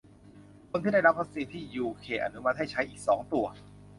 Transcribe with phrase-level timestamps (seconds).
[0.69, 3.45] คนที่ได้รับวัคซีนที่ยูเคอนุมัติให้ใช้อีกสองตัว